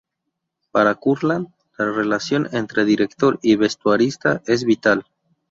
[0.71, 5.05] Para Kurland La relación entre director y vestuarista es vital.